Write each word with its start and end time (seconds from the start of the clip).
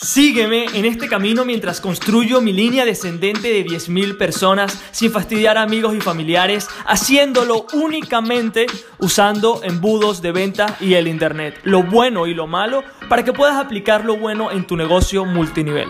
Sígueme 0.00 0.66
en 0.74 0.84
este 0.84 1.08
camino 1.08 1.44
mientras 1.44 1.80
construyo 1.80 2.40
mi 2.40 2.52
línea 2.52 2.84
descendente 2.84 3.48
de 3.48 3.66
10.000 3.66 4.16
personas 4.16 4.80
sin 4.92 5.10
fastidiar 5.10 5.58
a 5.58 5.62
amigos 5.62 5.92
y 5.96 6.00
familiares, 6.00 6.68
haciéndolo 6.86 7.66
únicamente 7.72 8.66
usando 9.00 9.60
embudos 9.64 10.22
de 10.22 10.30
venta 10.30 10.76
y 10.78 10.94
el 10.94 11.08
Internet, 11.08 11.58
lo 11.64 11.82
bueno 11.82 12.28
y 12.28 12.34
lo 12.34 12.46
malo, 12.46 12.84
para 13.08 13.24
que 13.24 13.32
puedas 13.32 13.56
aplicar 13.56 14.04
lo 14.04 14.16
bueno 14.16 14.52
en 14.52 14.68
tu 14.68 14.76
negocio 14.76 15.24
multinivel. 15.24 15.88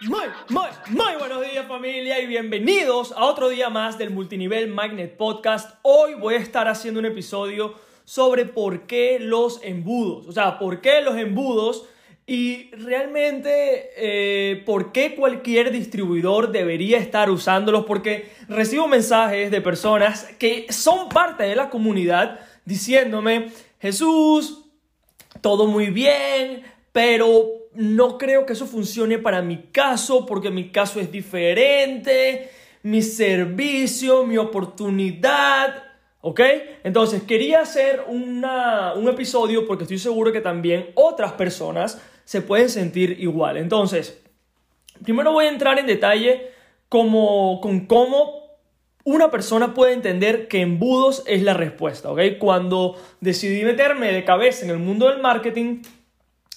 Muy, 0.00 0.28
muy, 0.48 0.68
muy 0.88 1.16
buenos 1.18 1.42
días 1.42 1.66
familia 1.68 2.22
y 2.22 2.26
bienvenidos 2.26 3.12
a 3.12 3.26
otro 3.26 3.50
día 3.50 3.68
más 3.68 3.98
del 3.98 4.08
Multinivel 4.08 4.68
Magnet 4.68 5.18
Podcast. 5.18 5.78
Hoy 5.82 6.14
voy 6.14 6.36
a 6.36 6.38
estar 6.38 6.68
haciendo 6.68 7.00
un 7.00 7.06
episodio 7.06 7.87
sobre 8.08 8.46
por 8.46 8.86
qué 8.86 9.18
los 9.20 9.60
embudos, 9.62 10.26
o 10.28 10.32
sea, 10.32 10.58
por 10.58 10.80
qué 10.80 11.02
los 11.02 11.18
embudos 11.18 11.84
y 12.26 12.70
realmente 12.70 13.90
eh, 13.98 14.62
por 14.64 14.92
qué 14.92 15.14
cualquier 15.14 15.70
distribuidor 15.70 16.50
debería 16.50 16.96
estar 16.96 17.28
usándolos, 17.28 17.84
porque 17.84 18.30
recibo 18.48 18.88
mensajes 18.88 19.50
de 19.50 19.60
personas 19.60 20.24
que 20.38 20.72
son 20.72 21.10
parte 21.10 21.42
de 21.42 21.54
la 21.54 21.68
comunidad 21.68 22.40
diciéndome, 22.64 23.50
Jesús, 23.78 24.64
todo 25.42 25.66
muy 25.66 25.90
bien, 25.90 26.62
pero 26.92 27.68
no 27.74 28.16
creo 28.16 28.46
que 28.46 28.54
eso 28.54 28.66
funcione 28.66 29.18
para 29.18 29.42
mi 29.42 29.64
caso, 29.64 30.24
porque 30.24 30.50
mi 30.50 30.70
caso 30.70 30.98
es 30.98 31.12
diferente, 31.12 32.50
mi 32.82 33.02
servicio, 33.02 34.24
mi 34.24 34.38
oportunidad, 34.38 35.87
¿Ok? 36.20 36.40
Entonces 36.82 37.22
quería 37.22 37.60
hacer 37.60 38.04
un 38.08 39.08
episodio 39.08 39.66
porque 39.66 39.84
estoy 39.84 39.98
seguro 39.98 40.32
que 40.32 40.40
también 40.40 40.90
otras 40.94 41.32
personas 41.32 42.00
se 42.24 42.42
pueden 42.42 42.68
sentir 42.68 43.16
igual. 43.20 43.56
Entonces, 43.56 44.20
primero 45.04 45.32
voy 45.32 45.46
a 45.46 45.48
entrar 45.48 45.78
en 45.78 45.86
detalle 45.86 46.50
con 46.88 47.86
cómo 47.86 48.48
una 49.04 49.30
persona 49.30 49.72
puede 49.72 49.94
entender 49.94 50.48
que 50.48 50.60
embudos 50.60 51.22
es 51.26 51.42
la 51.42 51.54
respuesta. 51.54 52.10
¿Ok? 52.10 52.20
Cuando 52.38 52.96
decidí 53.20 53.64
meterme 53.64 54.12
de 54.12 54.24
cabeza 54.24 54.64
en 54.64 54.70
el 54.70 54.78
mundo 54.78 55.08
del 55.08 55.20
marketing, 55.20 55.82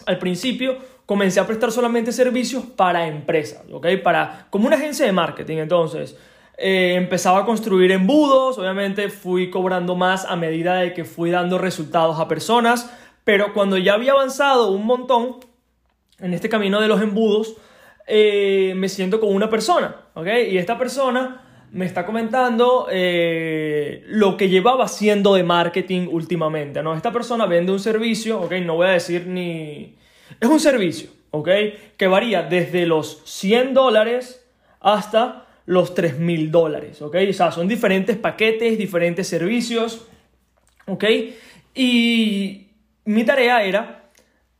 al 0.05 0.17
principio 0.17 0.77
comencé 1.05 1.39
a 1.39 1.47
prestar 1.47 1.71
solamente 1.71 2.11
servicios 2.11 2.63
para 2.63 3.07
empresas, 3.07 3.63
¿ok? 3.69 3.85
Para, 4.01 4.47
como 4.49 4.67
una 4.67 4.77
agencia 4.77 5.05
de 5.05 5.11
marketing. 5.11 5.57
Entonces, 5.57 6.15
eh, 6.63 6.93
empezaba 6.95 7.39
a 7.39 7.45
construir 7.45 7.91
embudos, 7.91 8.59
obviamente 8.59 9.09
fui 9.09 9.49
cobrando 9.49 9.95
más 9.95 10.25
a 10.25 10.35
medida 10.35 10.75
de 10.75 10.93
que 10.93 11.05
fui 11.05 11.31
dando 11.31 11.57
resultados 11.57 12.19
a 12.19 12.27
personas, 12.27 12.95
pero 13.23 13.51
cuando 13.53 13.79
ya 13.79 13.95
había 13.95 14.11
avanzado 14.11 14.71
un 14.71 14.85
montón 14.85 15.37
en 16.19 16.35
este 16.35 16.49
camino 16.49 16.79
de 16.79 16.87
los 16.87 17.01
embudos, 17.01 17.55
eh, 18.05 18.73
me 18.75 18.89
siento 18.89 19.19
con 19.19 19.33
una 19.33 19.49
persona, 19.49 19.95
¿ok? 20.13 20.27
Y 20.51 20.59
esta 20.59 20.77
persona 20.77 21.41
me 21.71 21.85
está 21.87 22.05
comentando 22.05 22.87
eh, 22.91 24.03
lo 24.07 24.37
que 24.37 24.49
llevaba 24.49 24.85
haciendo 24.85 25.33
de 25.33 25.43
marketing 25.43 26.09
últimamente, 26.11 26.83
¿no? 26.83 26.93
Esta 26.93 27.11
persona 27.11 27.47
vende 27.47 27.71
un 27.71 27.79
servicio, 27.79 28.39
¿ok? 28.39 28.51
No 28.63 28.75
voy 28.75 28.87
a 28.87 28.91
decir 28.91 29.25
ni... 29.25 29.95
Es 30.39 30.47
un 30.47 30.59
servicio, 30.59 31.09
¿ok? 31.31 31.49
Que 31.97 32.07
varía 32.07 32.43
desde 32.43 32.85
los 32.85 33.23
100 33.25 33.73
dólares 33.73 34.45
hasta 34.79 35.40
los 35.65 35.93
3 35.93 36.19
mil 36.19 36.51
dólares, 36.51 37.01
¿ok? 37.01 37.15
O 37.29 37.33
sea, 37.33 37.51
son 37.51 37.67
diferentes 37.67 38.17
paquetes, 38.17 38.77
diferentes 38.77 39.27
servicios, 39.27 40.07
¿ok? 40.87 41.05
Y 41.75 42.67
mi 43.05 43.23
tarea 43.23 43.63
era 43.63 44.09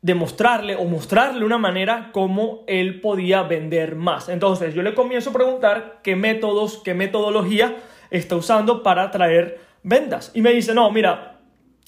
demostrarle 0.01 0.75
o 0.75 0.85
mostrarle 0.85 1.45
una 1.45 1.57
manera 1.57 2.09
cómo 2.11 2.63
él 2.67 3.01
podía 3.01 3.43
vender 3.43 3.95
más. 3.95 4.29
Entonces 4.29 4.73
yo 4.73 4.81
le 4.81 4.93
comienzo 4.93 5.29
a 5.29 5.33
preguntar 5.33 5.99
qué 6.03 6.15
métodos, 6.15 6.81
qué 6.83 6.93
metodología 6.93 7.77
está 8.09 8.35
usando 8.35 8.83
para 8.83 9.03
atraer 9.03 9.59
ventas. 9.83 10.31
Y 10.33 10.41
me 10.41 10.53
dice, 10.53 10.73
no, 10.73 10.89
mira, 10.91 11.39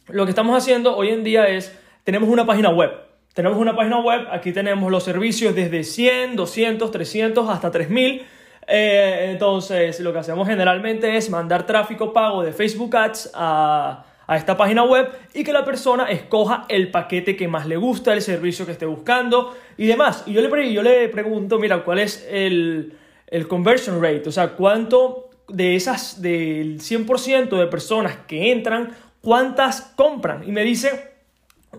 lo 0.07 0.25
que 0.25 0.29
estamos 0.29 0.55
haciendo 0.55 0.95
hoy 0.95 1.09
en 1.09 1.23
día 1.23 1.47
es, 1.47 1.77
tenemos 2.03 2.29
una 2.29 2.45
página 2.45 2.69
web. 2.69 2.91
Tenemos 3.33 3.57
una 3.57 3.75
página 3.75 3.99
web, 3.99 4.27
aquí 4.31 4.51
tenemos 4.51 4.91
los 4.91 5.03
servicios 5.03 5.55
desde 5.55 5.83
100, 5.83 6.35
200, 6.35 6.91
300 6.91 7.49
hasta 7.49 7.71
3000 7.71 8.23
eh, 8.67 9.29
entonces, 9.31 9.99
lo 9.99 10.13
que 10.13 10.19
hacemos 10.19 10.47
generalmente 10.47 11.15
es 11.17 11.29
mandar 11.29 11.65
tráfico 11.65 12.13
pago 12.13 12.43
de 12.43 12.53
Facebook 12.53 12.95
Ads 12.95 13.31
a, 13.33 14.05
esta 14.29 14.57
página 14.57 14.83
web 14.83 15.11
y 15.33 15.43
que 15.43 15.53
la 15.53 15.63
persona 15.65 16.05
escoja 16.09 16.65
el 16.69 16.89
paquete 16.89 17.35
que 17.35 17.47
más 17.47 17.67
le 17.67 17.75
gusta, 17.75 18.13
el 18.13 18.21
servicio 18.21 18.65
que 18.65 18.71
esté 18.71 18.85
buscando 18.85 19.55
y 19.77 19.85
demás. 19.85 20.23
Y 20.25 20.33
yo 20.33 20.41
le, 20.41 20.73
yo 20.73 20.81
le 20.81 21.09
pregunto, 21.09 21.59
mira, 21.59 21.83
¿cuál 21.83 21.99
es 21.99 22.25
el, 22.31 22.97
el 23.27 23.47
conversion 23.47 24.01
rate? 24.01 24.23
O 24.27 24.31
sea, 24.31 24.51
¿cuánto 24.51 25.29
de 25.49 25.75
esas, 25.75 26.21
del 26.21 26.79
100% 26.79 27.49
de 27.49 27.67
personas 27.67 28.15
que 28.27 28.51
entran, 28.51 28.95
cuántas 29.21 29.81
compran? 29.95 30.47
Y 30.47 30.51
me 30.51 30.63
dice 30.63 31.11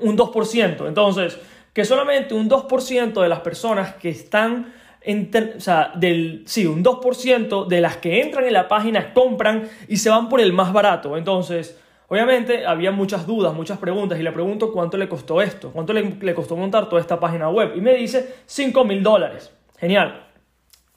un 0.00 0.16
2%. 0.16 0.86
Entonces, 0.86 1.38
que 1.72 1.84
solamente 1.84 2.34
un 2.34 2.48
2% 2.48 3.20
de 3.20 3.28
las 3.28 3.40
personas 3.40 3.94
que 3.94 4.10
están 4.10 4.72
del, 5.04 6.42
sí, 6.46 6.66
un 6.66 6.82
2% 6.82 7.66
de 7.66 7.80
las 7.80 7.98
que 7.98 8.22
entran 8.22 8.46
en 8.46 8.52
la 8.52 8.68
página 8.68 9.12
compran 9.12 9.68
y 9.88 9.98
se 9.98 10.08
van 10.08 10.28
por 10.28 10.40
el 10.40 10.52
más 10.52 10.72
barato. 10.72 11.16
Entonces, 11.16 11.78
obviamente 12.08 12.66
había 12.66 12.90
muchas 12.90 13.26
dudas, 13.26 13.52
muchas 13.52 13.78
preguntas 13.78 14.18
y 14.18 14.22
le 14.22 14.32
pregunto 14.32 14.72
cuánto 14.72 14.96
le 14.96 15.08
costó 15.08 15.42
esto, 15.42 15.70
cuánto 15.72 15.92
le, 15.92 16.34
costó 16.34 16.56
montar 16.56 16.88
toda 16.88 17.02
esta 17.02 17.20
página 17.20 17.50
web. 17.50 17.72
Y 17.76 17.80
me 17.80 17.94
dice 17.94 18.36
5 18.46 18.84
mil 18.84 19.02
dólares. 19.02 19.52
Genial. 19.78 20.26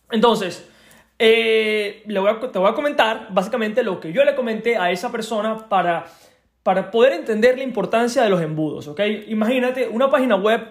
Entonces, 0.09 0.69
eh, 1.19 2.03
le 2.05 2.19
voy 2.19 2.29
a, 2.29 2.39
te 2.39 2.59
voy 2.59 2.69
a 2.69 2.73
comentar 2.73 3.27
básicamente 3.31 3.83
lo 3.83 3.99
que 3.99 4.13
yo 4.13 4.23
le 4.23 4.35
comenté 4.35 4.77
a 4.77 4.89
esa 4.91 5.11
persona 5.11 5.67
para, 5.67 6.05
para 6.63 6.91
poder 6.91 7.11
entender 7.11 7.57
la 7.57 7.63
importancia 7.63 8.23
de 8.23 8.29
los 8.29 8.41
embudos. 8.41 8.87
¿ok? 8.87 9.01
Imagínate, 9.27 9.89
una 9.89 10.09
página 10.09 10.37
web 10.37 10.61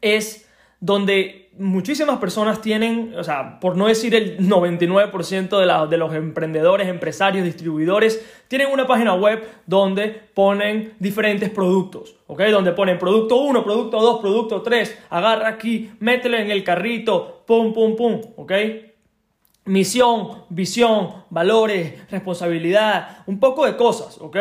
es 0.00 0.49
donde 0.80 1.50
muchísimas 1.58 2.18
personas 2.18 2.62
tienen, 2.62 3.14
o 3.16 3.22
sea, 3.22 3.60
por 3.60 3.76
no 3.76 3.86
decir 3.86 4.14
el 4.14 4.38
99% 4.48 5.58
de, 5.58 5.88
de 5.90 5.96
los 5.98 6.14
emprendedores, 6.14 6.88
empresarios, 6.88 7.44
distribuidores, 7.44 8.24
tienen 8.48 8.72
una 8.72 8.86
página 8.86 9.14
web 9.14 9.46
donde 9.66 10.08
ponen 10.08 10.94
diferentes 10.98 11.50
productos, 11.50 12.16
¿ok? 12.26 12.44
Donde 12.44 12.72
ponen 12.72 12.98
producto 12.98 13.36
1, 13.36 13.62
producto 13.62 14.00
2, 14.00 14.20
producto 14.20 14.62
3, 14.62 14.98
agarra 15.10 15.48
aquí, 15.48 15.90
mételo 16.00 16.38
en 16.38 16.50
el 16.50 16.64
carrito, 16.64 17.42
pum, 17.46 17.74
pum, 17.74 17.94
pum, 17.94 18.20
¿ok? 18.36 18.52
Misión, 19.66 20.44
visión, 20.48 21.24
valores, 21.28 22.10
responsabilidad, 22.10 23.18
un 23.26 23.38
poco 23.38 23.66
de 23.66 23.76
cosas, 23.76 24.18
¿ok? 24.18 24.36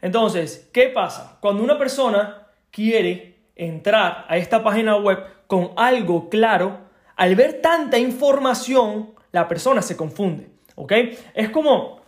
Entonces, 0.00 0.70
¿qué 0.72 0.88
pasa? 0.88 1.36
Cuando 1.40 1.62
una 1.62 1.76
persona 1.76 2.46
quiere 2.70 3.36
entrar 3.54 4.24
a 4.28 4.38
esta 4.38 4.62
página 4.62 4.96
web, 4.96 5.18
con 5.52 5.72
algo 5.76 6.30
claro, 6.30 6.78
al 7.14 7.36
ver 7.36 7.60
tanta 7.60 7.98
información, 7.98 9.10
la 9.32 9.48
persona 9.48 9.82
se 9.82 9.98
confunde. 9.98 10.48
¿Ok? 10.76 10.92
Es 11.34 11.50
como 11.50 12.00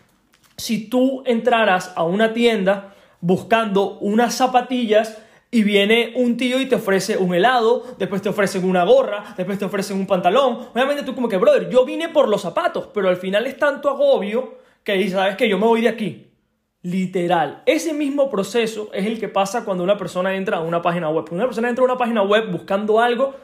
si 0.57 0.89
tú 0.89 1.23
entraras 1.27 1.93
a 1.95 2.05
una 2.05 2.33
tienda 2.33 2.95
buscando 3.21 3.99
unas 3.99 4.35
zapatillas 4.35 5.19
y 5.51 5.63
viene 5.63 6.15
un 6.17 6.39
tío 6.39 6.59
y 6.59 6.65
te 6.65 6.77
ofrece 6.77 7.19
un 7.19 7.35
helado, 7.35 7.85
después 7.99 8.23
te 8.23 8.31
ofrecen 8.31 8.65
una 8.67 8.83
gorra, 8.83 9.35
después 9.37 9.59
te 9.59 9.67
ofrecen 9.67 9.99
un 9.99 10.07
pantalón. 10.07 10.69
Obviamente 10.73 11.03
tú 11.03 11.15
como 11.15 11.29
que, 11.29 11.37
brother, 11.37 11.69
yo 11.69 11.85
vine 11.85 12.09
por 12.09 12.31
los 12.31 12.41
zapatos, 12.41 12.89
pero 12.95 13.11
al 13.11 13.19
final 13.19 13.47
es 13.47 13.59
tanto 13.59 13.91
agobio 13.91 14.55
que 14.83 14.95
dices, 14.95 15.13
¿sabes 15.13 15.37
qué? 15.37 15.51
Yo 15.51 15.59
me 15.59 15.67
voy 15.67 15.83
de 15.83 15.91
aquí. 15.91 16.31
Literal. 16.81 17.63
Ese 17.67 17.93
mismo 17.93 18.31
proceso 18.31 18.89
es 18.95 19.05
el 19.05 19.21
que 19.21 19.29
pasa 19.29 19.67
cuando 19.67 19.85
una 19.85 19.99
persona 19.99 20.35
entra 20.35 20.57
a 20.57 20.61
una 20.61 20.81
página 20.81 21.11
web. 21.11 21.25
Cuando 21.25 21.45
una 21.45 21.47
persona 21.47 21.69
entra 21.69 21.83
a 21.83 21.85
una 21.85 21.99
página 21.99 22.23
web 22.23 22.51
buscando 22.51 23.01
algo 23.01 23.44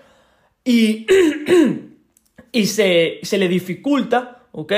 y, 0.71 1.07
y 2.53 2.67
se, 2.67 3.21
le 3.39 3.49
dificulta, 3.49 4.43
¿ok? 4.53 4.73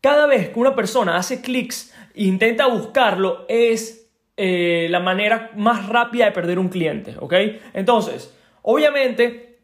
Cada 0.00 0.26
vez 0.26 0.50
que 0.50 0.60
una 0.60 0.76
persona 0.76 1.16
hace 1.16 1.40
clics 1.40 1.92
e 2.14 2.24
intenta 2.24 2.66
buscarlo 2.66 3.44
es 3.48 4.08
eh, 4.36 4.86
la 4.90 5.00
manera 5.00 5.50
más 5.56 5.88
rápida 5.88 6.26
de 6.26 6.32
perder 6.32 6.58
un 6.60 6.68
cliente, 6.68 7.16
¿ok? 7.18 7.34
Entonces, 7.74 8.32
obviamente, 8.62 9.58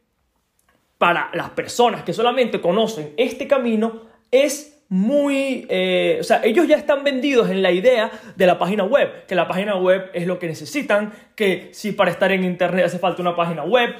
para 0.98 1.30
las 1.34 1.50
personas 1.50 2.02
que 2.02 2.12
solamente 2.12 2.60
conocen 2.60 3.12
este 3.16 3.46
camino, 3.46 4.02
es 4.32 4.82
muy, 4.88 5.66
eh, 5.70 6.18
o 6.20 6.24
sea, 6.24 6.40
ellos 6.44 6.66
ya 6.66 6.76
están 6.76 7.04
vendidos 7.04 7.48
en 7.48 7.62
la 7.62 7.70
idea 7.70 8.10
de 8.34 8.46
la 8.46 8.58
página 8.58 8.84
web, 8.84 9.24
que 9.26 9.36
la 9.36 9.46
página 9.46 9.76
web 9.76 10.10
es 10.14 10.26
lo 10.26 10.40
que 10.40 10.48
necesitan, 10.48 11.12
que 11.36 11.70
si 11.72 11.92
para 11.92 12.10
estar 12.10 12.32
en 12.32 12.44
internet 12.44 12.86
hace 12.86 12.98
falta 12.98 13.22
una 13.22 13.36
página 13.36 13.62
web, 13.64 13.94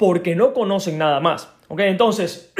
porque 0.00 0.34
no 0.34 0.54
conocen 0.54 0.96
nada 0.96 1.20
más. 1.20 1.52
¿Ok? 1.68 1.80
Entonces, 1.80 2.54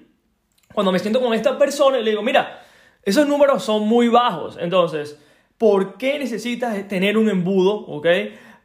cuando 0.74 0.90
me 0.90 0.98
siento 0.98 1.20
con 1.20 1.34
esta 1.34 1.58
persona, 1.58 1.98
le 1.98 2.08
digo, 2.08 2.22
mira, 2.22 2.64
esos 3.02 3.28
números 3.28 3.62
son 3.62 3.86
muy 3.86 4.08
bajos, 4.08 4.56
entonces, 4.58 5.20
¿por 5.58 5.98
qué 5.98 6.18
necesitas 6.18 6.88
tener 6.88 7.18
un 7.18 7.28
embudo? 7.28 7.74
¿Ok? 7.74 8.06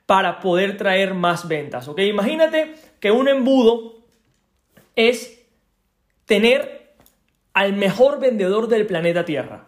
para 0.10 0.40
poder 0.40 0.76
traer 0.76 1.14
más 1.14 1.48
ventas. 1.48 1.88
¿ok? 1.88 2.00
Imagínate 2.00 2.74
que 3.00 3.12
un 3.12 3.28
embudo 3.28 3.98
es 4.96 5.46
tener 6.26 6.96
al 7.54 7.74
mejor 7.74 8.20
vendedor 8.20 8.70
del 8.70 8.88
planeta 8.88 9.24
Tierra. 9.24 9.68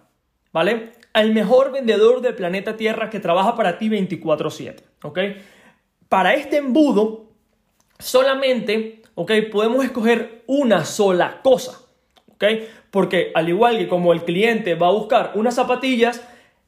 ¿Vale? 0.51 0.93
Al 1.13 1.31
mejor 1.31 1.71
vendedor 1.71 2.21
del 2.21 2.33
planeta 2.33 2.75
Tierra 2.75 3.11
que 3.11 3.19
trabaja 3.19 3.55
para 3.55 3.77
ti 3.77 3.87
24/7. 3.87 4.81
¿Ok? 5.03 5.19
Para 6.09 6.33
este 6.33 6.57
embudo, 6.57 7.30
solamente, 8.01 9.01
¿ok? 9.15 9.31
Podemos 9.51 9.85
escoger 9.85 10.43
una 10.47 10.85
sola 10.85 11.41
cosa. 11.41 11.79
¿Ok? 12.33 12.43
Porque 12.89 13.31
al 13.35 13.49
igual 13.49 13.77
que 13.77 13.87
como 13.87 14.13
el 14.13 14.23
cliente 14.23 14.75
va 14.75 14.87
a 14.87 14.91
buscar 14.91 15.31
unas 15.35 15.55
zapatillas, 15.55 16.21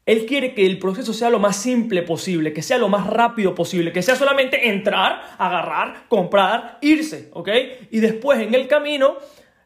él 0.05 0.25
quiere 0.25 0.53
que 0.53 0.65
el 0.65 0.79
proceso 0.79 1.13
sea 1.13 1.29
lo 1.29 1.39
más 1.39 1.55
simple 1.55 2.03
posible, 2.03 2.53
que 2.53 2.61
sea 2.61 2.77
lo 2.77 2.89
más 2.89 3.07
rápido 3.07 3.55
posible, 3.55 3.91
que 3.91 4.01
sea 4.01 4.15
solamente 4.15 4.69
entrar, 4.69 5.35
agarrar, 5.37 6.07
comprar, 6.09 6.77
irse, 6.81 7.29
¿ok? 7.33 7.49
Y 7.89 7.99
después 7.99 8.39
en 8.39 8.53
el 8.53 8.67
camino 8.67 9.17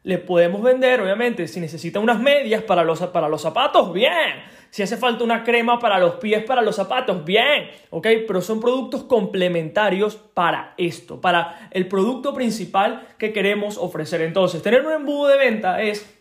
le 0.02 0.18
podemos 0.18 0.62
vender, 0.62 1.00
obviamente, 1.00 1.48
si 1.48 1.60
necesita 1.60 2.00
unas 2.00 2.20
medias 2.20 2.62
para 2.62 2.84
los, 2.84 3.00
para 3.00 3.28
los 3.28 3.42
zapatos, 3.42 3.92
bien. 3.92 4.42
Si 4.70 4.82
hace 4.82 4.96
falta 4.96 5.24
una 5.24 5.44
crema 5.44 5.78
para 5.78 5.98
los 5.98 6.14
pies, 6.14 6.44
para 6.44 6.62
los 6.62 6.76
zapatos, 6.76 7.24
bien. 7.24 7.70
¿Ok? 7.90 8.06
Pero 8.26 8.40
son 8.40 8.60
productos 8.60 9.04
complementarios 9.04 10.16
para 10.16 10.74
esto, 10.76 11.20
para 11.20 11.68
el 11.70 11.88
producto 11.88 12.34
principal 12.34 13.06
que 13.18 13.32
queremos 13.32 13.78
ofrecer. 13.78 14.22
Entonces, 14.22 14.62
tener 14.62 14.84
un 14.86 14.92
embudo 14.92 15.28
de 15.28 15.38
venta 15.38 15.82
es 15.82 16.14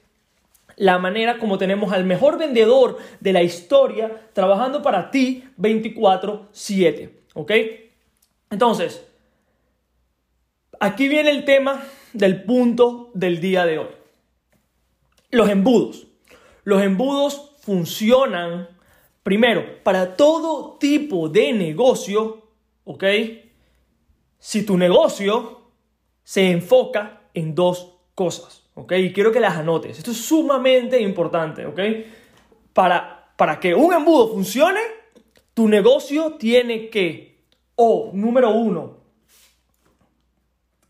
la 0.78 1.00
manera 1.00 1.40
como 1.40 1.58
tenemos 1.58 1.92
al 1.92 2.06
mejor 2.06 2.38
vendedor 2.38 2.98
de 3.20 3.34
la 3.34 3.42
historia 3.42 4.12
trabajando 4.34 4.82
para 4.82 5.12
ti 5.12 5.44
24/7. 5.58 7.10
¿Ok? 7.34 7.52
Entonces, 8.50 9.06
aquí 10.80 11.08
viene 11.08 11.32
el 11.32 11.46
tema 11.46 11.84
del 12.18 12.44
punto 12.44 13.12
del 13.14 13.40
día 13.40 13.66
de 13.66 13.80
hoy. 13.80 13.90
Los 15.32 15.50
embudos. 15.50 16.08
Los 16.64 16.82
embudos 16.82 17.56
funcionan, 17.62 18.70
primero, 19.24 19.84
para 19.84 20.16
todo 20.16 20.78
tipo 20.80 21.30
de 21.30 21.54
negocio, 21.54 22.44
¿ok? 22.84 23.04
Si 24.40 24.66
tu 24.66 24.78
negocio 24.78 25.62
se 26.24 26.52
enfoca 26.52 27.30
en 27.34 27.56
dos 27.56 27.94
cosas. 28.16 28.68
¿ok? 28.78 28.92
Y 28.94 29.12
quiero 29.14 29.32
que 29.32 29.40
las 29.40 29.58
anotes. 29.58 29.98
Esto 29.98 30.12
es 30.12 30.18
sumamente 30.18 31.02
importante, 31.02 31.66
¿ok? 31.66 31.80
Para, 32.74 33.34
para 33.36 33.60
que 33.60 33.74
un 33.74 33.94
embudo 33.94 34.30
funcione, 34.30 34.80
tu 35.54 35.68
negocio 35.68 36.34
tiene 36.34 36.90
que, 36.90 37.44
o 37.76 38.12
número 38.14 38.52
uno, 38.52 38.97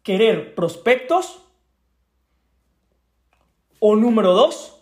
querer 0.07 0.55
prospectos, 0.55 1.43
o 3.79 3.97
número 3.97 4.33
dos, 4.33 4.81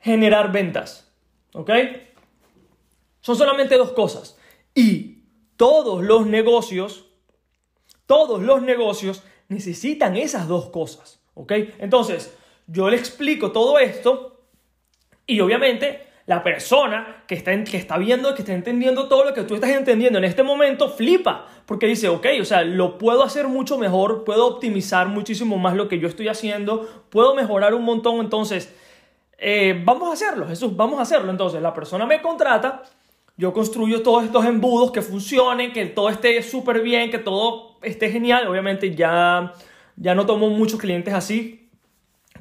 generar 0.00 0.50
ventas, 0.50 1.12
¿ok? 1.52 1.70
Son 3.20 3.36
solamente 3.36 3.76
dos 3.76 3.92
cosas. 3.92 4.38
Y 4.74 5.24
todos 5.58 6.02
los 6.02 6.26
negocios, 6.26 7.04
todos 8.06 8.40
los 8.40 8.62
negocios 8.62 9.22
necesitan 9.48 10.16
esas 10.16 10.48
dos 10.48 10.70
cosas. 10.70 11.20
¿Ok? 11.34 11.52
Entonces, 11.78 12.34
yo 12.66 12.88
le 12.88 12.96
explico 12.96 13.52
todo 13.52 13.78
esto 13.78 14.40
y 15.26 15.40
obviamente 15.40 16.07
la 16.28 16.42
persona 16.42 17.24
que 17.26 17.34
está, 17.34 17.52
que 17.64 17.78
está 17.78 17.96
viendo, 17.96 18.34
que 18.34 18.42
está 18.42 18.52
entendiendo 18.52 19.08
todo 19.08 19.24
lo 19.24 19.32
que 19.32 19.44
tú 19.44 19.54
estás 19.54 19.70
entendiendo 19.70 20.18
en 20.18 20.24
este 20.24 20.42
momento, 20.42 20.90
flipa, 20.90 21.46
porque 21.64 21.86
dice, 21.86 22.10
ok, 22.10 22.26
o 22.40 22.44
sea, 22.44 22.62
lo 22.64 22.98
puedo 22.98 23.22
hacer 23.22 23.48
mucho 23.48 23.78
mejor, 23.78 24.24
puedo 24.24 24.46
optimizar 24.46 25.08
muchísimo 25.08 25.56
más 25.56 25.74
lo 25.74 25.88
que 25.88 25.98
yo 25.98 26.06
estoy 26.06 26.28
haciendo, 26.28 26.86
puedo 27.08 27.34
mejorar 27.34 27.72
un 27.72 27.82
montón, 27.82 28.20
entonces, 28.20 28.74
eh, 29.38 29.80
vamos 29.84 30.10
a 30.10 30.12
hacerlo, 30.12 30.46
Jesús, 30.46 30.76
vamos 30.76 30.98
a 30.98 31.02
hacerlo. 31.02 31.30
Entonces, 31.30 31.62
la 31.62 31.72
persona 31.72 32.04
me 32.04 32.20
contrata, 32.20 32.82
yo 33.38 33.54
construyo 33.54 34.02
todos 34.02 34.24
estos 34.24 34.44
embudos 34.44 34.92
que 34.92 35.00
funcionen, 35.00 35.72
que 35.72 35.86
todo 35.86 36.10
esté 36.10 36.42
súper 36.42 36.82
bien, 36.82 37.10
que 37.10 37.18
todo 37.18 37.78
esté 37.80 38.10
genial, 38.10 38.46
obviamente 38.46 38.94
ya 38.94 39.54
ya 39.96 40.14
no 40.14 40.26
tomo 40.26 40.48
muchos 40.50 40.78
clientes 40.78 41.12
así 41.12 41.68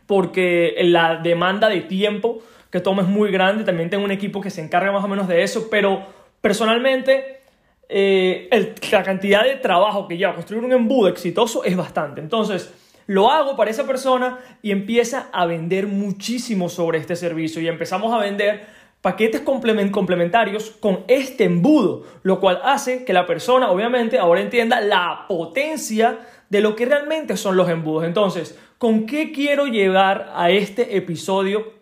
porque 0.05 0.75
la 0.83 1.17
demanda 1.17 1.69
de 1.69 1.81
tiempo 1.81 2.41
que 2.71 2.79
tomo 2.79 3.01
es 3.01 3.07
muy 3.07 3.31
grande. 3.31 3.63
También 3.63 3.89
tengo 3.89 4.03
un 4.03 4.11
equipo 4.11 4.41
que 4.41 4.49
se 4.49 4.61
encarga 4.61 4.91
más 4.91 5.03
o 5.03 5.07
menos 5.07 5.27
de 5.27 5.43
eso, 5.43 5.67
pero 5.69 6.03
personalmente 6.41 7.41
eh, 7.89 8.49
la 8.91 9.03
cantidad 9.03 9.43
de 9.43 9.55
trabajo 9.55 10.07
que 10.07 10.17
lleva 10.17 10.35
construir 10.35 10.63
un 10.63 10.73
embudo 10.73 11.07
exitoso 11.07 11.63
es 11.63 11.75
bastante. 11.75 12.21
Entonces, 12.21 12.73
lo 13.07 13.31
hago 13.31 13.55
para 13.55 13.71
esa 13.71 13.87
persona 13.87 14.39
y 14.61 14.71
empieza 14.71 15.29
a 15.31 15.45
vender 15.45 15.87
muchísimo 15.87 16.67
sobre 16.67 16.99
este 16.99 17.15
servicio 17.15 17.61
y 17.61 17.67
empezamos 17.67 18.13
a 18.13 18.17
vender 18.17 18.65
paquetes 19.01 19.41
complementarios 19.41 20.71
con 20.71 21.05
este 21.07 21.45
embudo, 21.45 22.03
lo 22.23 22.41
cual 22.41 22.59
hace 22.63 23.05
que 23.05 23.13
la 23.13 23.25
persona 23.25 23.71
obviamente 23.71 24.19
ahora 24.19 24.41
entienda 24.41 24.81
la 24.81 25.25
potencia 25.29 26.19
de 26.49 26.61
lo 26.61 26.75
que 26.75 26.85
realmente 26.85 27.37
son 27.37 27.55
los 27.55 27.69
embudos. 27.69 28.03
Entonces, 28.03 28.59
¿con 28.77 29.05
qué 29.05 29.31
quiero 29.31 29.67
llegar 29.67 30.31
a 30.35 30.49
este 30.49 30.97
episodio 30.97 31.76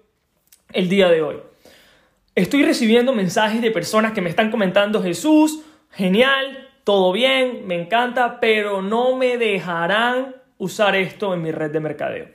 el 0.75 0.89
día 0.89 1.09
de 1.09 1.21
hoy? 1.21 1.37
Estoy 2.35 2.63
recibiendo 2.63 3.13
mensajes 3.13 3.61
de 3.61 3.71
personas 3.71 4.11
que 4.11 4.21
me 4.21 4.29
están 4.29 4.51
comentando, 4.51 5.01
Jesús, 5.01 5.61
genial, 5.91 6.69
todo 6.83 7.11
bien, 7.11 7.65
me 7.65 7.81
encanta, 7.81 8.39
pero 8.39 8.81
no 8.81 9.15
me 9.15 9.37
dejarán 9.37 10.35
usar 10.57 10.95
esto 10.95 11.33
en 11.33 11.41
mi 11.41 11.51
red 11.51 11.71
de 11.71 11.79
mercadeo. 11.79 12.27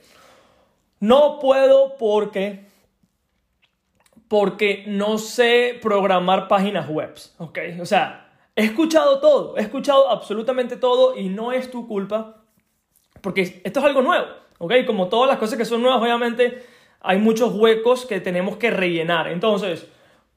No 0.99 1.39
puedo 1.39 1.97
porque 1.97 2.69
porque 4.27 4.85
no 4.87 5.17
sé 5.17 5.77
programar 5.81 6.47
páginas 6.47 6.87
web, 6.87 7.13
¿ok? 7.37 7.59
O 7.81 7.85
sea, 7.85 8.31
He 8.55 8.65
escuchado 8.65 9.19
todo, 9.19 9.57
he 9.57 9.61
escuchado 9.61 10.09
absolutamente 10.09 10.75
todo 10.75 11.17
y 11.17 11.29
no 11.29 11.51
es 11.51 11.71
tu 11.71 11.87
culpa 11.87 12.43
porque 13.21 13.61
esto 13.63 13.79
es 13.79 13.85
algo 13.85 14.01
nuevo, 14.01 14.27
¿ok? 14.57 14.73
Como 14.85 15.07
todas 15.07 15.29
las 15.29 15.37
cosas 15.37 15.57
que 15.57 15.65
son 15.65 15.81
nuevas, 15.81 16.01
obviamente 16.01 16.65
hay 17.01 17.17
muchos 17.17 17.53
huecos 17.53 18.05
que 18.05 18.19
tenemos 18.19 18.57
que 18.57 18.71
rellenar. 18.71 19.27
Entonces, 19.27 19.87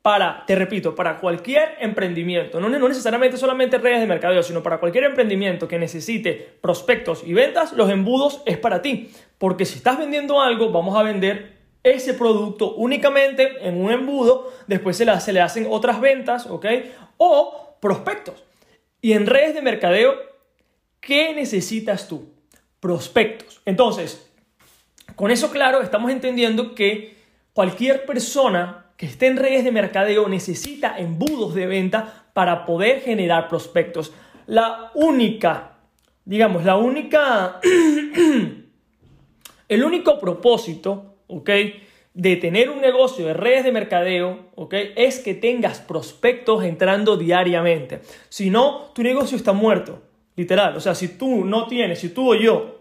para, 0.02 0.44
te 0.46 0.54
repito, 0.54 0.94
para 0.94 1.18
cualquier 1.18 1.76
emprendimiento, 1.80 2.60
no, 2.60 2.68
necesariamente 2.68 3.36
solamente 3.36 3.78
redes 3.78 4.00
de 4.00 4.06
mercadeo, 4.06 4.42
sino 4.42 4.62
para 4.62 4.78
cualquier 4.78 5.04
emprendimiento 5.04 5.66
que 5.66 5.78
necesite 5.78 6.56
prospectos 6.60 7.22
y 7.24 7.32
ventas, 7.32 7.72
los 7.72 7.90
embudos 7.90 8.42
es 8.44 8.58
para 8.58 8.82
ti. 8.82 9.10
Porque 9.38 9.64
si 9.64 9.76
estás 9.78 9.98
vendiendo 9.98 10.40
algo, 10.42 10.70
vamos 10.70 10.96
a 10.98 11.02
vender 11.02 11.54
ese 11.82 12.14
producto 12.14 12.74
únicamente 12.74 13.66
en 13.66 13.82
un 13.82 13.92
embudo, 13.92 14.52
después 14.66 14.96
se 14.96 15.04
le, 15.04 15.18
se 15.20 15.32
le 15.32 15.40
hacen 15.40 15.66
otras 15.70 16.00
ventas, 16.00 16.46
¿ok? 16.46 16.66
O 17.16 17.76
prospectos. 17.80 18.42
Y 19.00 19.12
en 19.12 19.26
redes 19.26 19.54
de 19.54 19.62
mercadeo, 19.62 20.14
¿qué 21.00 21.34
necesitas 21.34 22.08
tú? 22.08 22.32
Prospectos. 22.80 23.60
Entonces, 23.66 24.30
con 25.16 25.30
eso 25.30 25.50
claro, 25.50 25.82
estamos 25.82 26.10
entendiendo 26.10 26.74
que 26.74 27.16
cualquier 27.52 28.04
persona 28.04 28.86
que 28.96 29.06
esté 29.06 29.26
en 29.26 29.36
redes 29.36 29.64
de 29.64 29.72
mercadeo 29.72 30.28
necesita 30.28 30.98
embudos 30.98 31.54
de 31.54 31.66
venta 31.66 32.26
para 32.32 32.66
poder 32.66 33.00
generar 33.00 33.48
prospectos. 33.48 34.12
La 34.46 34.90
única, 34.94 35.78
digamos, 36.24 36.64
la 36.64 36.76
única, 36.76 37.60
el 39.68 39.84
único 39.84 40.18
propósito, 40.18 41.16
¿ok? 41.26 41.50
de 42.14 42.36
tener 42.36 42.70
un 42.70 42.80
negocio 42.80 43.26
de 43.26 43.34
redes 43.34 43.64
de 43.64 43.72
mercadeo, 43.72 44.46
¿ok? 44.54 44.72
Es 44.94 45.18
que 45.18 45.34
tengas 45.34 45.80
prospectos 45.80 46.62
entrando 46.62 47.16
diariamente. 47.16 48.02
Si 48.28 48.50
no, 48.50 48.92
tu 48.94 49.02
negocio 49.02 49.36
está 49.36 49.52
muerto, 49.52 50.00
literal. 50.36 50.76
O 50.76 50.80
sea, 50.80 50.94
si 50.94 51.18
tú 51.18 51.44
no 51.44 51.66
tienes, 51.66 51.98
si 51.98 52.10
tú 52.10 52.30
o 52.30 52.34
yo 52.36 52.78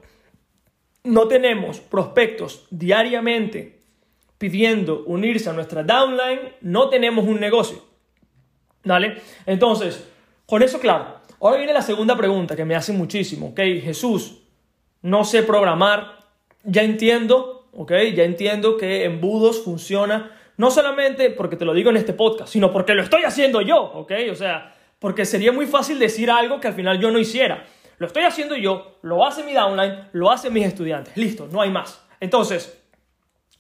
no 1.04 1.28
tenemos 1.28 1.80
prospectos 1.80 2.66
diariamente 2.70 3.80
pidiendo 4.38 5.04
unirse 5.06 5.50
a 5.50 5.54
nuestra 5.54 5.84
downline, 5.84 6.54
no 6.62 6.90
tenemos 6.90 7.26
un 7.26 7.40
negocio. 7.40 7.84
¿Vale? 8.84 9.22
Entonces, 9.46 10.08
con 10.46 10.62
eso 10.62 10.80
claro. 10.80 11.22
Ahora 11.40 11.58
viene 11.58 11.74
la 11.74 11.82
segunda 11.82 12.16
pregunta 12.16 12.56
que 12.56 12.66
me 12.66 12.76
hace 12.76 12.92
muchísimo, 12.92 13.48
¿ok? 13.50 13.60
Jesús, 13.82 14.44
no 15.02 15.24
sé 15.26 15.44
programar, 15.44 16.20
ya 16.64 16.84
entiendo 16.84 17.64
¿ok? 17.74 17.92
Ya 18.16 18.24
entiendo 18.24 18.78
que 18.78 19.06
embudos 19.06 19.64
funciona 19.64 20.32
no 20.56 20.70
solamente 20.70 21.32
porque 21.32 21.56
te 21.56 21.66
lo 21.66 21.74
digo 21.74 21.90
en 21.90 21.98
este 21.98 22.14
podcast, 22.14 22.54
sino 22.54 22.72
porque 22.72 22.94
lo 22.94 23.02
estoy 23.02 23.24
haciendo 23.24 23.62
yo, 23.62 23.82
¿ok? 23.82 24.12
O 24.32 24.36
sea, 24.36 24.76
porque 25.00 25.26
sería 25.26 25.52
muy 25.52 25.66
fácil 25.66 25.98
decir 25.98 26.30
algo 26.30 26.60
que 26.60 26.68
al 26.68 26.76
final 26.76 27.00
yo 27.00 27.10
no 27.10 27.18
hiciera. 27.18 27.66
Lo 28.04 28.08
estoy 28.08 28.24
haciendo 28.24 28.58
yo, 28.58 28.98
lo 29.02 29.26
hace 29.26 29.46
mi 29.46 29.54
downline, 29.54 30.10
lo 30.12 30.30
hacen 30.30 30.52
mis 30.52 30.66
estudiantes. 30.66 31.16
Listo, 31.16 31.48
no 31.50 31.62
hay 31.62 31.70
más. 31.70 32.04
Entonces, 32.20 32.78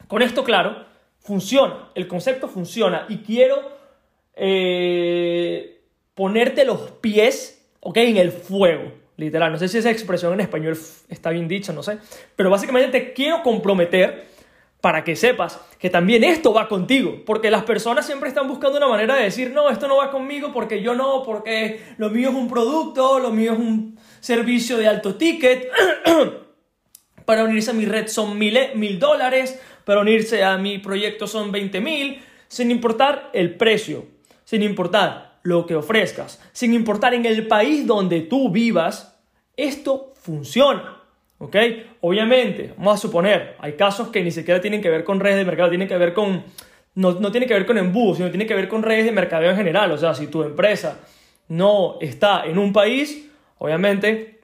con 0.09 0.21
esto 0.21 0.43
claro, 0.43 0.83
funciona, 1.19 1.87
el 1.95 2.09
concepto 2.09 2.49
funciona 2.49 3.05
y 3.07 3.19
quiero, 3.19 3.71
eh, 4.35 5.85
ponerte 6.13 6.65
los 6.65 6.91
pies, 6.91 7.65
¿ok? 7.79 7.95
En 7.99 8.17
el 8.17 8.33
fuego, 8.33 8.91
literal. 9.15 9.49
No 9.49 9.57
sé 9.57 9.69
si 9.69 9.77
esa 9.77 9.91
expresión 9.91 10.33
en 10.33 10.41
español 10.41 10.77
está 11.07 11.29
bien 11.29 11.47
dicha, 11.47 11.71
no 11.71 11.81
sé. 11.81 11.99
Pero 12.35 12.49
básicamente 12.49 12.99
te 12.99 13.13
quiero 13.13 13.43
comprometer 13.43 14.27
para 14.83 15.05
que 15.05 15.15
sepas 15.15 15.61
que 15.79 15.89
también 15.89 16.25
esto 16.25 16.51
va 16.51 16.67
contigo, 16.67 17.21
porque 17.25 17.49
las 17.49 17.63
personas 17.63 18.05
siempre 18.05 18.27
están 18.27 18.49
buscando 18.49 18.79
una 18.79 18.89
manera 18.89 19.15
de 19.15 19.23
decir, 19.23 19.51
no, 19.51 19.69
esto 19.69 19.87
no 19.87 19.95
va 19.95 20.11
conmigo 20.11 20.51
porque 20.51 20.81
yo 20.81 20.93
no, 20.93 21.23
porque 21.23 21.81
lo 21.95 22.09
mío 22.09 22.31
es 22.31 22.35
un 22.35 22.49
producto, 22.49 23.17
lo 23.17 23.31
mío 23.31 23.53
es 23.53 23.59
un 23.59 23.97
servicio 24.19 24.77
de 24.77 24.89
alto 24.89 25.15
ticket, 25.15 25.71
para 27.25 27.45
unirse 27.45 27.71
a 27.71 27.73
mi 27.73 27.85
red 27.85 28.09
son 28.09 28.37
mil, 28.37 28.59
mil 28.75 28.99
dólares, 28.99 29.57
para 29.85 30.01
unirse 30.01 30.43
a 30.43 30.57
mi 30.57 30.79
proyecto 30.79 31.27
son 31.27 31.53
20 31.53 31.79
mil, 31.79 32.21
sin 32.49 32.69
importar 32.69 33.29
el 33.31 33.55
precio, 33.55 34.07
sin 34.43 34.63
importar 34.63 35.39
lo 35.43 35.65
que 35.65 35.75
ofrezcas, 35.75 36.41
sin 36.51 36.73
importar 36.73 37.13
en 37.13 37.25
el 37.25 37.47
país 37.47 37.87
donde 37.87 38.19
tú 38.19 38.49
vivas, 38.49 39.17
esto 39.55 40.11
funciona. 40.21 40.92
¿Ok? 41.43 41.57
Obviamente, 41.99 42.73
vamos 42.77 42.95
a 42.95 42.97
suponer, 42.97 43.57
hay 43.59 43.73
casos 43.73 44.07
que 44.07 44.23
ni 44.23 44.31
siquiera 44.31 44.61
tienen 44.61 44.81
que 44.81 44.89
ver 44.89 45.03
con 45.03 45.19
redes 45.19 45.35
de 45.35 45.43
mercado, 45.43 45.67
tienen 45.67 45.89
que 45.89 45.97
ver 45.97 46.13
con, 46.13 46.45
no, 46.95 47.11
no 47.19 47.31
tiene 47.31 47.47
que 47.47 47.53
ver 47.53 47.65
con 47.65 47.77
embudos, 47.77 48.17
sino 48.17 48.29
tiene 48.29 48.47
que 48.47 48.55
ver 48.55 48.69
con 48.69 48.81
redes 48.81 49.03
de 49.03 49.11
mercadeo 49.11 49.49
en 49.51 49.57
general. 49.57 49.91
O 49.91 49.97
sea, 49.97 50.13
si 50.13 50.27
tu 50.27 50.41
empresa 50.43 51.01
no 51.49 51.97
está 51.99 52.45
en 52.45 52.57
un 52.57 52.71
país, 52.71 53.29
obviamente, 53.57 54.39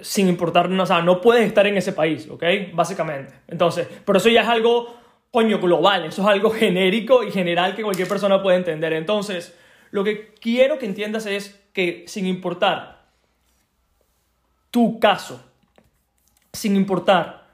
sin 0.00 0.28
importar, 0.28 0.70
o 0.70 0.86
sea, 0.86 1.02
no 1.02 1.20
puedes 1.20 1.44
estar 1.44 1.66
en 1.66 1.76
ese 1.76 1.92
país, 1.92 2.28
¿ok? 2.30 2.44
Básicamente. 2.72 3.34
Entonces, 3.48 3.88
pero 4.04 4.18
eso 4.18 4.28
ya 4.28 4.42
es 4.42 4.48
algo, 4.48 4.96
coño, 5.32 5.58
global, 5.58 6.04
eso 6.04 6.22
es 6.22 6.28
algo 6.28 6.50
genérico 6.50 7.24
y 7.24 7.32
general 7.32 7.74
que 7.74 7.82
cualquier 7.82 8.06
persona 8.06 8.40
puede 8.40 8.58
entender. 8.58 8.92
Entonces, 8.92 9.58
lo 9.90 10.04
que 10.04 10.34
quiero 10.40 10.78
que 10.78 10.86
entiendas 10.86 11.26
es 11.26 11.60
que 11.72 12.04
sin 12.06 12.26
importar 12.26 13.06
tu 14.70 15.00
caso, 15.00 15.51
sin 16.52 16.76
importar 16.76 17.46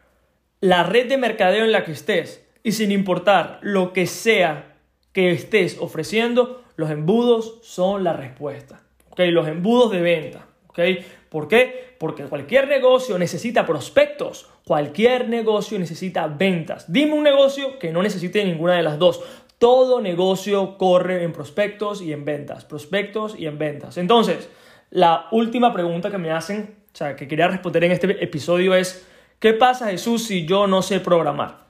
la 0.60 0.82
red 0.82 1.08
de 1.08 1.16
mercadeo 1.16 1.64
en 1.64 1.72
la 1.72 1.84
que 1.84 1.92
estés 1.92 2.44
y 2.62 2.72
sin 2.72 2.90
importar 2.90 3.60
lo 3.62 3.92
que 3.92 4.06
sea 4.06 4.76
que 5.12 5.30
estés 5.30 5.78
ofreciendo, 5.80 6.64
los 6.76 6.90
embudos 6.90 7.58
son 7.62 8.04
la 8.04 8.12
respuesta. 8.12 8.82
¿okay? 9.10 9.30
Los 9.30 9.48
embudos 9.48 9.92
de 9.92 10.00
venta. 10.00 10.46
¿okay? 10.68 11.04
¿Por 11.28 11.48
qué? 11.48 11.94
Porque 11.98 12.24
cualquier 12.24 12.68
negocio 12.68 13.18
necesita 13.18 13.66
prospectos, 13.66 14.48
cualquier 14.64 15.28
negocio 15.28 15.78
necesita 15.78 16.26
ventas. 16.26 16.92
Dime 16.92 17.14
un 17.14 17.22
negocio 17.22 17.78
que 17.78 17.92
no 17.92 18.02
necesite 18.02 18.44
ninguna 18.44 18.76
de 18.76 18.82
las 18.82 18.98
dos. 18.98 19.20
Todo 19.58 20.00
negocio 20.00 20.78
corre 20.78 21.24
en 21.24 21.32
prospectos 21.32 22.00
y 22.00 22.12
en 22.12 22.24
ventas, 22.24 22.64
prospectos 22.64 23.34
y 23.36 23.46
en 23.46 23.58
ventas. 23.58 23.98
Entonces, 23.98 24.48
la 24.90 25.26
última 25.32 25.72
pregunta 25.72 26.10
que 26.10 26.18
me 26.18 26.30
hacen 26.30 26.77
sea, 26.98 27.14
que 27.14 27.28
quería 27.28 27.46
responder 27.46 27.84
en 27.84 27.92
este 27.92 28.24
episodio 28.24 28.74
es, 28.74 29.06
¿qué 29.38 29.52
pasa 29.52 29.90
Jesús 29.90 30.24
si 30.24 30.44
yo 30.46 30.66
no 30.66 30.82
sé 30.82 30.98
programar? 30.98 31.66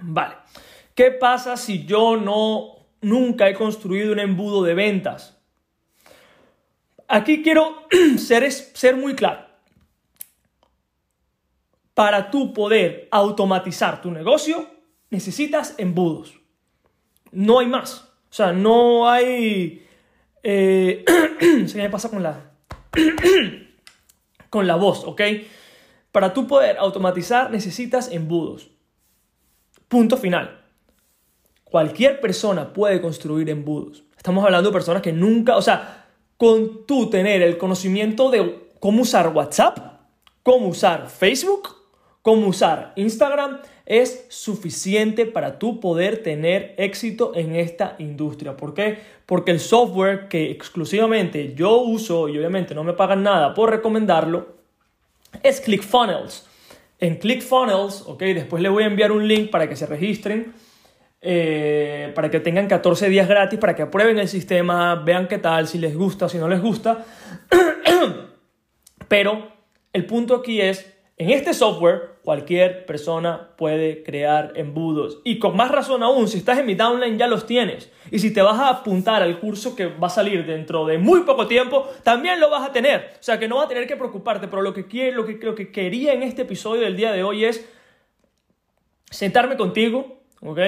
Vale, 0.00 0.36
¿qué 0.94 1.10
pasa 1.10 1.56
si 1.56 1.84
yo 1.84 2.16
no, 2.16 2.76
nunca 3.00 3.48
he 3.48 3.54
construido 3.54 4.12
un 4.12 4.20
embudo 4.20 4.62
de 4.62 4.74
ventas? 4.74 5.36
Aquí 7.08 7.42
quiero 7.42 7.88
ser, 8.18 8.50
ser 8.52 8.96
muy 8.96 9.16
claro. 9.16 9.46
Para 11.94 12.30
tú 12.30 12.52
poder 12.52 13.08
automatizar 13.10 14.00
tu 14.00 14.12
negocio, 14.12 14.68
necesitas 15.10 15.74
embudos. 15.78 16.38
No 17.32 17.58
hay 17.58 17.66
más. 17.66 18.12
O 18.30 18.32
sea, 18.32 18.52
no 18.52 19.10
hay... 19.10 19.84
Eh, 20.44 21.04
¿Se 21.66 21.78
me 21.78 21.90
pasa 21.90 22.10
con 22.10 22.22
la... 22.22 22.52
con 24.50 24.66
la 24.66 24.76
voz, 24.76 25.04
¿ok? 25.04 25.20
Para 26.12 26.32
tú 26.32 26.46
poder 26.46 26.78
automatizar 26.78 27.50
necesitas 27.50 28.10
embudos. 28.10 28.70
Punto 29.88 30.16
final. 30.16 30.62
Cualquier 31.64 32.20
persona 32.20 32.72
puede 32.72 33.00
construir 33.00 33.50
embudos. 33.50 34.04
Estamos 34.16 34.44
hablando 34.44 34.70
de 34.70 34.72
personas 34.72 35.02
que 35.02 35.12
nunca, 35.12 35.56
o 35.56 35.62
sea, 35.62 36.06
con 36.36 36.86
tú 36.86 37.10
tener 37.10 37.42
el 37.42 37.58
conocimiento 37.58 38.30
de 38.30 38.70
cómo 38.80 39.02
usar 39.02 39.28
WhatsApp, 39.28 39.78
cómo 40.42 40.68
usar 40.68 41.08
Facebook, 41.08 41.68
cómo 42.22 42.48
usar 42.48 42.92
Instagram, 42.96 43.60
es 43.86 44.26
suficiente 44.28 45.26
para 45.26 45.58
tú 45.60 45.78
poder 45.78 46.22
tener 46.22 46.74
éxito 46.76 47.32
en 47.36 47.54
esta 47.54 47.94
industria. 47.98 48.56
¿Por 48.56 48.74
qué? 48.74 48.98
Porque 49.24 49.52
el 49.52 49.60
software 49.60 50.28
que 50.28 50.50
exclusivamente 50.50 51.54
yo 51.54 51.78
uso 51.78 52.28
y 52.28 52.36
obviamente 52.36 52.74
no 52.74 52.82
me 52.82 52.92
pagan 52.92 53.22
nada 53.22 53.54
por 53.54 53.70
recomendarlo 53.70 54.56
es 55.42 55.60
ClickFunnels. 55.60 56.46
En 56.98 57.16
ClickFunnels, 57.16 58.04
ok, 58.06 58.20
después 58.22 58.62
les 58.62 58.72
voy 58.72 58.82
a 58.82 58.86
enviar 58.86 59.12
un 59.12 59.26
link 59.28 59.50
para 59.50 59.68
que 59.68 59.76
se 59.76 59.86
registren. 59.86 60.52
Eh, 61.28 62.12
para 62.14 62.30
que 62.30 62.40
tengan 62.40 62.68
14 62.68 63.08
días 63.08 63.26
gratis, 63.26 63.58
para 63.58 63.74
que 63.74 63.82
aprueben 63.82 64.18
el 64.18 64.28
sistema, 64.28 64.94
vean 64.96 65.26
qué 65.26 65.38
tal, 65.38 65.66
si 65.66 65.78
les 65.78 65.96
gusta, 65.96 66.28
si 66.28 66.38
no 66.38 66.48
les 66.48 66.60
gusta. 66.60 67.04
Pero 69.08 69.50
el 69.92 70.06
punto 70.06 70.36
aquí 70.36 70.60
es 70.60 70.92
en 71.16 71.30
este 71.30 71.54
software, 71.54 72.15
cualquier 72.26 72.86
persona 72.86 73.50
puede 73.56 74.02
crear 74.02 74.52
embudos. 74.56 75.20
Y 75.22 75.38
con 75.38 75.56
más 75.56 75.70
razón 75.70 76.02
aún, 76.02 76.26
si 76.26 76.38
estás 76.38 76.58
en 76.58 76.66
mi 76.66 76.74
downline 76.74 77.16
ya 77.16 77.28
los 77.28 77.46
tienes. 77.46 77.88
Y 78.10 78.18
si 78.18 78.32
te 78.32 78.42
vas 78.42 78.58
a 78.58 78.68
apuntar 78.68 79.22
al 79.22 79.38
curso 79.38 79.76
que 79.76 79.86
va 79.86 80.08
a 80.08 80.10
salir 80.10 80.44
dentro 80.44 80.86
de 80.86 80.98
muy 80.98 81.20
poco 81.20 81.46
tiempo, 81.46 81.88
también 82.02 82.40
lo 82.40 82.50
vas 82.50 82.68
a 82.68 82.72
tener. 82.72 83.12
O 83.20 83.22
sea 83.22 83.38
que 83.38 83.46
no 83.46 83.58
vas 83.58 83.66
a 83.66 83.68
tener 83.68 83.86
que 83.86 83.94
preocuparte. 83.94 84.48
Pero 84.48 84.60
lo 84.60 84.74
que, 84.74 84.88
quiero, 84.88 85.18
lo 85.18 85.24
que, 85.24 85.34
lo 85.34 85.54
que 85.54 85.70
quería 85.70 86.14
en 86.14 86.24
este 86.24 86.42
episodio 86.42 86.82
del 86.82 86.96
día 86.96 87.12
de 87.12 87.22
hoy 87.22 87.44
es 87.44 87.64
sentarme 89.08 89.56
contigo, 89.56 90.18
¿ok? 90.42 90.58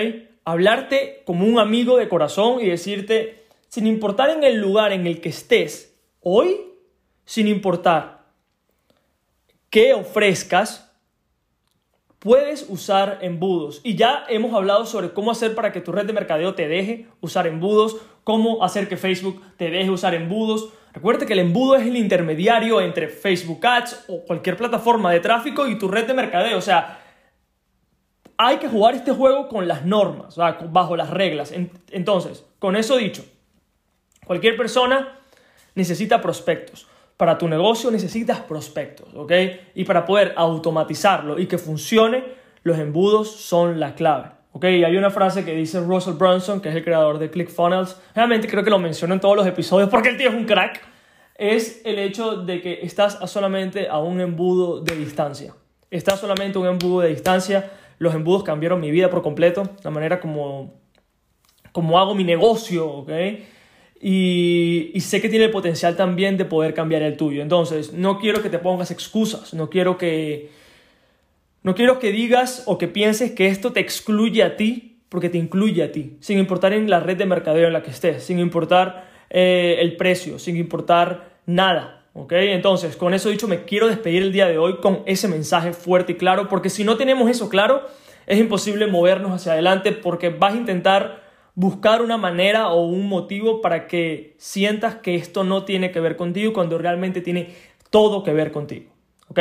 Hablarte 0.45 1.23
como 1.27 1.45
un 1.45 1.59
amigo 1.59 1.97
de 1.97 2.09
corazón 2.09 2.61
y 2.61 2.67
decirte, 2.69 3.47
sin 3.67 3.89
importar 3.89 4.31
en 4.31 4.45
el 4.45 4.61
lugar 4.61 4.93
en 4.93 5.09
el 5.09 5.21
que 5.21 5.31
estés 5.31 5.99
hoy, 6.21 6.57
sin 7.25 7.49
importar 7.49 8.27
que 9.71 9.93
ofrezcas, 9.93 10.88
puedes 12.19 12.67
usar 12.69 13.19
embudos. 13.23 13.81
Y 13.85 13.97
ya 13.97 14.25
hemos 14.29 14.55
hablado 14.55 14.87
sobre 14.87 15.13
cómo 15.13 15.31
hacer 15.31 15.55
para 15.55 15.73
que 15.73 15.81
tu 15.81 15.93
red 15.93 16.07
de 16.07 16.13
mercadeo 16.13 16.55
te 16.55 16.69
deje 16.69 17.07
usar 17.21 17.47
embudos, 17.47 17.97
cómo 18.25 18.65
hacer 18.65 18.89
que 18.89 18.97
Facebook 18.97 19.43
te 19.57 19.71
deje 19.71 19.91
usar 19.91 20.15
embudos. 20.15 20.71
Recuerda 20.93 21.27
que 21.27 21.35
el 21.35 21.39
embudo 21.41 21.77
es 21.77 21.87
el 21.87 21.97
intermediario 21.97 22.81
entre 22.81 23.09
Facebook 23.09 23.65
Ads 23.65 24.07
o 24.09 24.25
cualquier 24.25 24.57
plataforma 24.57 25.13
de 25.13 25.21
tráfico 25.21 25.69
y 25.69 25.79
tu 25.79 25.89
red 25.89 26.07
de 26.07 26.15
mercadeo. 26.15 26.59
O 26.59 26.63
sea, 26.63 27.01
hay 28.37 28.57
que 28.59 28.69
jugar 28.69 28.95
este 28.95 29.13
juego 29.13 29.49
con 29.49 29.69
las 29.69 29.85
normas, 29.85 30.37
bajo 30.71 30.97
las 30.97 31.11
reglas. 31.11 31.53
Entonces, 31.91 32.45
con 32.59 32.77
eso 32.77 32.97
dicho, 32.97 33.25
cualquier 34.27 34.57
persona 34.57 35.21
necesita 35.75 36.21
prospectos. 36.21 36.89
Para 37.19 37.37
tu 37.37 37.49
negocio 37.49 37.91
necesitas 37.91 38.41
prospectos, 38.41 39.09
¿ok? 39.15 39.33
Y 39.75 39.85
para 39.85 40.07
poder 40.07 40.33
automatizarlo 40.37 41.39
y 41.39 41.47
que 41.47 41.59
funcione, 41.59 42.25
los 42.63 42.79
embudos 42.79 43.31
son 43.31 43.79
la 43.79 43.95
clave. 43.95 44.31
¿ok? 44.53 44.65
hay 44.65 44.97
una 44.97 45.11
frase 45.11 45.45
que 45.45 45.55
dice 45.55 45.81
Russell 45.81 46.15
Brunson, 46.15 46.61
que 46.61 46.71
es 46.71 46.75
el 46.75 46.83
creador 46.83 47.19
de 47.19 47.31
ClickFunnels, 47.31 48.01
realmente 48.15 48.49
creo 48.49 48.65
que 48.65 48.71
lo 48.71 48.79
menciono 48.79 49.15
en 49.15 49.21
todos 49.21 49.37
los 49.37 49.47
episodios 49.47 49.91
porque 49.91 50.09
el 50.09 50.17
tío 50.17 50.31
es 50.31 50.35
un 50.35 50.47
crack, 50.47 50.81
es 51.35 51.83
el 51.85 51.99
hecho 51.99 52.37
de 52.37 52.61
que 52.61 52.81
estás 52.83 53.19
solamente 53.31 53.89
a 53.89 53.99
un 53.99 54.21
embudo 54.21 54.81
de 54.81 54.97
distancia. 54.97 55.55
Estás 55.91 56.21
solamente 56.21 56.59
a 56.59 56.61
un 56.61 56.67
embudo 56.67 57.01
de 57.01 57.11
distancia. 57.11 57.71
Los 57.99 58.15
embudos 58.15 58.43
cambiaron 58.43 58.81
mi 58.81 58.91
vida 58.91 59.09
por 59.09 59.23
completo, 59.23 59.63
la 59.83 59.91
manera 59.91 60.21
como, 60.21 60.75
como 61.73 61.99
hago 61.99 62.15
mi 62.15 62.25
negocio, 62.25 62.89
¿ok? 62.89 63.11
Y, 64.01 64.93
sé 65.01 65.21
que 65.21 65.29
tiene 65.29 65.47
el 65.47 65.51
potencial 65.51 65.97
también 65.97 66.37
de 66.37 66.45
poder 66.45 66.75
cambiar 66.75 67.03
el 67.03 67.17
tuyo. 67.17 67.43
Entonces, 67.43 67.93
no 67.93 68.19
quiero 68.19 68.43
que 68.43 68.51
te 68.51 68.59
pongas 68.59 68.91
excusas, 68.91 69.55
no 69.55 69.71
quiero 69.71 69.99
que, 69.99 70.51
no 71.63 71.75
quiero 71.75 71.99
que 71.99 72.13
digas 72.13 72.63
o 72.67 72.79
que 72.79 72.89
pienses 72.89 73.33
que 73.33 73.49
esto 73.49 73.73
te 73.73 73.81
excluye 73.81 74.43
a 74.43 74.57
ti, 74.57 75.01
porque 75.09 75.31
te 75.31 75.39
incluye 75.39 75.83
a 75.83 75.91
ti, 75.91 76.17
sin 76.21 76.39
importar 76.39 76.73
en 76.75 76.91
la 76.91 77.01
red 77.01 77.17
de 77.17 77.27
mercadeo 77.27 77.67
en 77.67 77.73
la 77.73 77.83
que 77.83 77.91
estés, 77.91 78.23
sin 78.23 78.39
importar 78.39 79.09
eh, 79.31 79.77
el 79.81 79.97
precio, 79.97 80.39
sin 80.39 80.57
importar 80.57 81.39
nada. 81.47 82.03
¿ok? 82.13 82.33
Entonces, 82.33 82.97
con 82.97 83.15
eso 83.15 83.31
dicho, 83.31 83.49
me 83.49 83.65
quiero 83.65 83.89
despedir 83.89 84.23
el 84.23 84.33
día 84.33 84.47
de 84.47 84.59
hoy 84.59 84.77
con 84.77 85.03
ese 85.07 85.29
mensaje 85.29 85.73
fuerte 85.73 86.13
y 86.13 86.15
claro, 86.17 86.49
porque 86.49 86.71
si 86.71 86.85
no 86.85 86.97
tenemos 86.97 87.31
eso 87.31 87.49
claro, 87.49 87.87
es 88.27 88.39
imposible 88.39 88.87
movernos 88.87 89.33
hacia 89.33 89.53
adelante 89.53 89.93
porque 89.93 90.29
vas 90.29 90.55
a 90.55 90.57
intentar 90.57 91.28
buscar 91.59 92.03
una 92.03 92.17
manera 92.17 92.69
o 92.69 92.87
un 92.87 93.09
motivo 93.09 93.61
para 93.61 93.89
que 93.89 94.37
sientas 94.39 94.95
que 94.95 95.17
esto 95.17 95.43
no 95.43 95.65
tiene 95.65 95.91
que 95.91 95.99
ver 95.99 96.15
contigo 96.15 96.53
cuando 96.53 96.79
realmente 96.79 97.21
tiene 97.21 97.53
todo 97.91 98.23
que 98.23 98.33
ver 98.33 98.53
contigo. 98.53 98.93
¿Ok? 99.27 99.41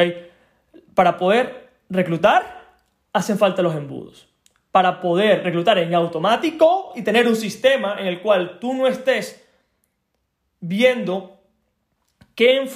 Para 0.96 1.20
poder 1.20 1.70
reclutar, 1.92 2.74
hacen 3.14 3.38
falta 3.38 3.62
los 3.62 3.76
embudos. 3.76 4.28
Para 4.72 5.00
poder 5.00 5.44
reclutar 5.44 5.78
en 5.78 5.94
automático 5.94 6.92
y 6.96 7.04
tener 7.04 7.28
un 7.28 7.36
sistema 7.36 7.98
en 8.00 8.08
el 8.08 8.20
cual 8.20 8.58
tú 8.58 8.74
no 8.74 8.88
estés 8.88 9.48
viendo 10.60 11.40
quién, 12.34 12.68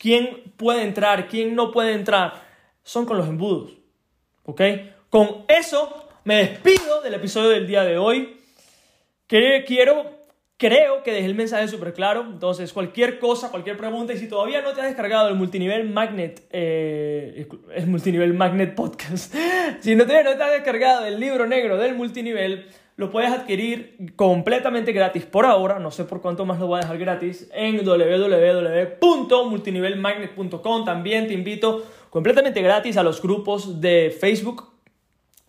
quién 0.00 0.52
puede 0.56 0.82
entrar, 0.82 1.28
quién 1.28 1.54
no 1.54 1.70
puede 1.70 1.92
entrar, 1.92 2.42
son 2.82 3.06
con 3.06 3.16
los 3.16 3.28
embudos. 3.28 3.78
¿Ok? 4.44 4.60
Con 5.08 5.44
eso 5.46 6.08
me 6.24 6.38
despido 6.38 7.00
del 7.00 7.14
episodio 7.14 7.50
del 7.50 7.68
día 7.68 7.84
de 7.84 7.96
hoy. 7.96 8.37
Que 9.28 9.64
quiero 9.64 10.18
Creo 10.58 11.02
que 11.04 11.12
dejé 11.12 11.26
el 11.26 11.36
mensaje 11.36 11.68
súper 11.68 11.94
claro. 11.94 12.22
Entonces, 12.22 12.72
cualquier 12.72 13.20
cosa, 13.20 13.52
cualquier 13.52 13.76
pregunta, 13.76 14.12
y 14.12 14.18
si 14.18 14.26
todavía 14.26 14.60
no 14.60 14.72
te 14.72 14.80
has 14.80 14.88
descargado 14.88 15.28
el 15.28 15.36
multinivel 15.36 15.88
Magnet, 15.88 16.48
eh, 16.50 17.46
el 17.76 17.86
multinivel 17.86 18.34
Magnet 18.34 18.74
Podcast, 18.74 19.32
si 19.80 19.94
no 19.94 20.04
te, 20.04 20.24
no 20.24 20.30
has 20.30 20.50
descargado 20.50 21.06
el 21.06 21.20
libro 21.20 21.46
negro 21.46 21.76
del 21.76 21.94
multinivel, 21.94 22.66
lo 22.96 23.12
puedes 23.12 23.30
adquirir 23.30 24.12
completamente 24.16 24.90
gratis 24.90 25.24
por 25.24 25.46
ahora. 25.46 25.78
No 25.78 25.92
sé 25.92 26.02
por 26.02 26.20
cuánto 26.20 26.44
más 26.44 26.58
lo 26.58 26.66
voy 26.66 26.78
a 26.78 26.80
dejar 26.80 26.98
gratis 26.98 27.48
en 27.54 27.84
www.multinivelmagnet.com. 27.84 30.84
También 30.84 31.28
te 31.28 31.34
invito 31.34 31.86
completamente 32.10 32.62
gratis 32.62 32.96
a 32.96 33.04
los 33.04 33.22
grupos 33.22 33.80
de 33.80 34.10
Facebook, 34.10 34.72